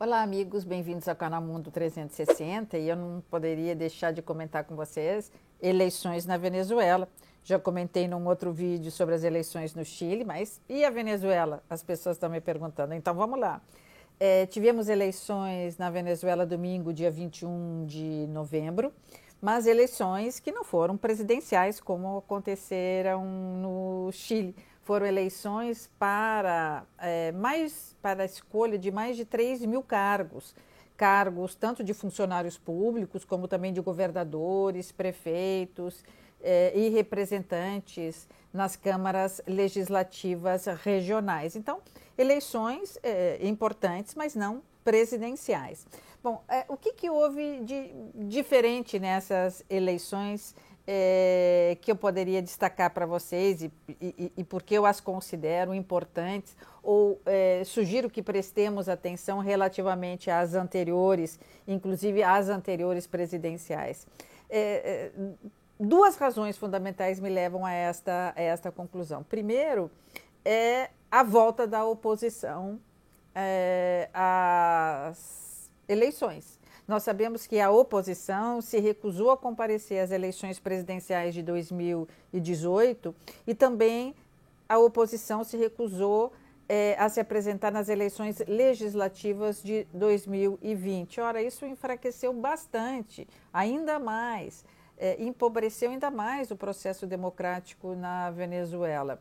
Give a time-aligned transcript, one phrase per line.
[0.00, 4.76] Olá, amigos, bem-vindos ao canal Mundo 360 e eu não poderia deixar de comentar com
[4.76, 7.08] vocês eleições na Venezuela.
[7.42, 11.64] Já comentei num outro vídeo sobre as eleições no Chile, mas e a Venezuela?
[11.68, 12.94] As pessoas estão me perguntando.
[12.94, 13.60] Então vamos lá.
[14.20, 18.92] É, tivemos eleições na Venezuela domingo, dia 21 de novembro,
[19.40, 24.54] mas eleições que não foram presidenciais, como aconteceram no Chile
[24.88, 30.54] foram eleições para é, mais para a escolha de mais de 3 mil cargos,
[30.96, 36.02] cargos tanto de funcionários públicos como também de governadores, prefeitos
[36.40, 41.54] é, e representantes nas câmaras legislativas regionais.
[41.54, 41.82] Então,
[42.16, 45.86] eleições é, importantes, mas não presidenciais.
[46.22, 50.54] Bom, é, o que, que houve de diferente nessas eleições?
[50.90, 53.70] É, que eu poderia destacar para vocês e,
[54.00, 60.54] e, e porque eu as considero importantes, ou é, sugiro que prestemos atenção relativamente às
[60.54, 64.06] anteriores, inclusive às anteriores presidenciais.
[64.48, 65.10] É,
[65.78, 69.22] duas razões fundamentais me levam a esta, a esta conclusão.
[69.22, 69.90] Primeiro,
[70.42, 72.80] é a volta da oposição
[74.14, 76.57] às eleições.
[76.88, 83.14] Nós sabemos que a oposição se recusou a comparecer às eleições presidenciais de 2018
[83.46, 84.14] e também
[84.66, 86.32] a oposição se recusou
[86.66, 91.20] é, a se apresentar nas eleições legislativas de 2020.
[91.20, 94.64] Ora, isso enfraqueceu bastante, ainda mais,
[94.96, 99.20] é, empobreceu ainda mais o processo democrático na Venezuela.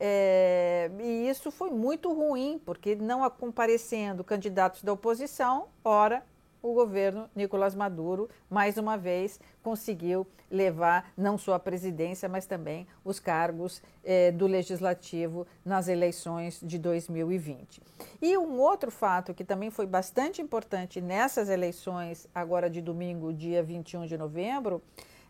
[0.00, 6.24] É, e isso foi muito ruim, porque não comparecendo candidatos da oposição, ora,
[6.64, 12.86] o governo Nicolás Maduro, mais uma vez, conseguiu levar não só a presidência, mas também
[13.04, 17.82] os cargos eh, do legislativo nas eleições de 2020.
[18.22, 23.62] E um outro fato que também foi bastante importante nessas eleições, agora de domingo, dia
[23.62, 24.80] 21 de novembro,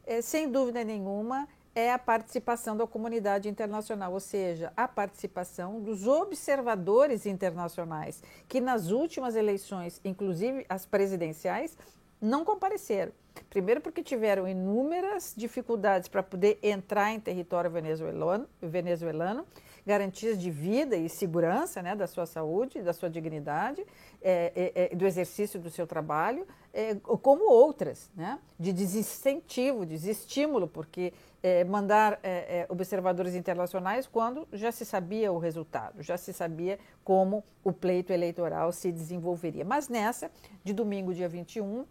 [0.06, 6.06] eh, sem dúvida nenhuma, é a participação da comunidade internacional, ou seja, a participação dos
[6.06, 11.76] observadores internacionais, que nas últimas eleições, inclusive as presidenciais,
[12.20, 13.12] não compareceram.
[13.50, 19.44] Primeiro, porque tiveram inúmeras dificuldades para poder entrar em território venezuelano, venezuelano
[19.86, 23.84] garantias de vida e segurança né, da sua saúde, da sua dignidade,
[24.22, 30.66] é, é, é do exercício do seu trabalho, é, como outras, né, de desincentivo, desestímulo,
[30.66, 31.12] porque
[31.42, 37.44] é, mandar é, observadores internacionais quando já se sabia o resultado, já se sabia como
[37.62, 39.64] o pleito eleitoral se desenvolveria.
[39.64, 40.30] Mas nessa,
[40.64, 41.84] de domingo, dia 21,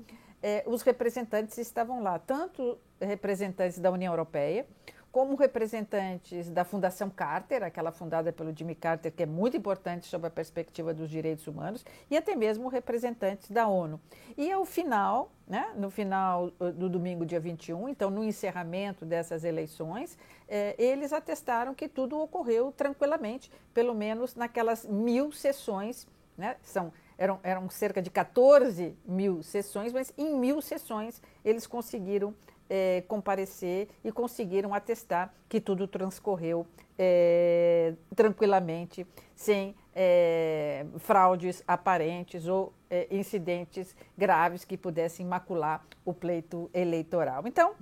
[0.65, 4.65] os representantes estavam lá, tanto representantes da União Europeia,
[5.13, 10.25] como representantes da Fundação Carter, aquela fundada pelo Jimmy Carter, que é muito importante sob
[10.25, 14.01] a perspectiva dos direitos humanos, e até mesmo representantes da ONU.
[14.35, 19.43] E ao final, né, no final uh, do domingo, dia 21, então no encerramento dessas
[19.43, 20.17] eleições,
[20.49, 27.39] eh, eles atestaram que tudo ocorreu tranquilamente, pelo menos naquelas mil sessões, né, são eram,
[27.43, 32.33] eram cerca de 14 mil sessões, mas em mil sessões eles conseguiram
[32.69, 36.65] é, comparecer e conseguiram atestar que tudo transcorreu
[36.97, 46.69] é, tranquilamente, sem é, fraudes aparentes ou é, incidentes graves que pudessem macular o pleito
[46.73, 47.43] eleitoral.
[47.45, 47.73] Então,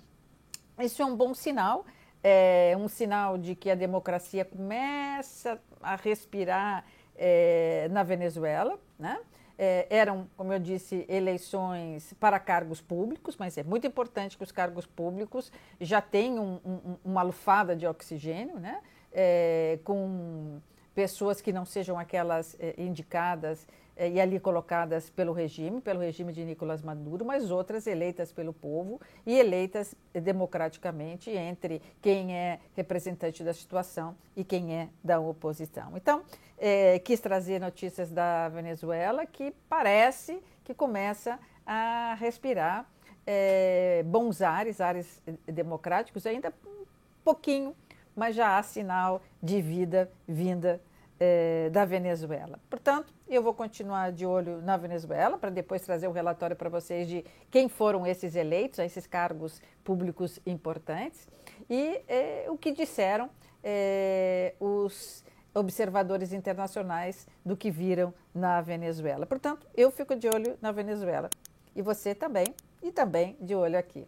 [0.80, 1.86] isso é um bom sinal,
[2.24, 9.20] é um sinal de que a democracia começa a respirar é, na Venezuela, né?
[9.64, 14.52] É, eram, como eu disse, eleições para cargos públicos, mas é muito importante que os
[14.52, 18.82] cargos públicos já tenham um, um, uma lufada de oxigênio, né?
[19.14, 20.60] É, com
[20.96, 23.68] pessoas que não sejam aquelas é, indicadas
[24.10, 29.00] e ali colocadas pelo regime, pelo regime de Nicolás Maduro, mas outras eleitas pelo povo
[29.26, 35.96] e eleitas democraticamente entre quem é representante da situação e quem é da oposição.
[35.96, 36.24] Então,
[36.58, 42.90] é, quis trazer notícias da Venezuela que parece que começa a respirar
[43.26, 46.86] é, bons ares, ares democráticos, ainda um
[47.24, 47.76] pouquinho,
[48.16, 50.82] mas já há sinal de vida vinda
[51.24, 52.60] é, da Venezuela.
[52.68, 56.68] Portanto, eu vou continuar de olho na Venezuela para depois trazer o um relatório para
[56.68, 61.30] vocês de quem foram esses eleitos esses cargos públicos importantes
[61.70, 63.30] e é, o que disseram
[63.64, 65.24] é, os
[65.54, 69.28] observadores internacionais do que viram na Venezuela.
[69.28, 71.30] Portanto, eu fico de olho na Venezuela.
[71.76, 72.48] E você também,
[72.82, 74.08] e também de olho aqui.